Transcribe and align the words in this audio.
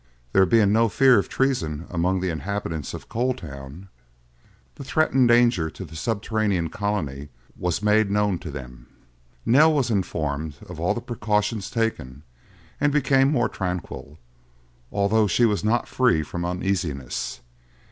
There 0.33 0.47
being 0.47 0.71
no 0.73 0.89
fear 0.89 1.19
of 1.19 1.29
treason 1.29 1.85
among 1.91 2.21
the 2.21 2.31
inhabitants 2.31 2.95
of 2.95 3.07
Coal 3.07 3.35
Town, 3.35 3.87
the 4.73 4.83
threatened 4.83 5.27
danger 5.27 5.69
to 5.69 5.85
the 5.85 5.95
subterranean 5.95 6.71
colony 6.71 7.29
was 7.55 7.83
made 7.83 8.09
known 8.09 8.39
to 8.39 8.49
them. 8.49 8.87
Nell 9.45 9.71
was 9.71 9.91
informed 9.91 10.55
of 10.67 10.79
all 10.79 10.95
the 10.95 11.01
precautions 11.01 11.69
taken, 11.69 12.23
and 12.79 12.91
became 12.91 13.29
more 13.31 13.47
tranquil, 13.47 14.17
although 14.91 15.27
she 15.27 15.45
was 15.45 15.63
not 15.63 15.87
free 15.87 16.23
from 16.23 16.45
uneasiness. 16.45 17.41